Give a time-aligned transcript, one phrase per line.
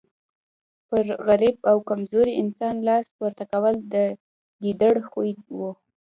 [0.89, 3.95] پر غریب او کمزوري انسان لاس پورته کول د
[4.63, 5.71] ګیدړ خوی وو.